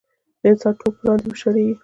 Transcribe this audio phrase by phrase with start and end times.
[0.41, 1.75] د انسان ټول پلان دې وشړېږي.